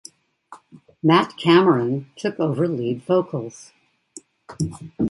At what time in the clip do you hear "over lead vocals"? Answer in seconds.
2.39-3.71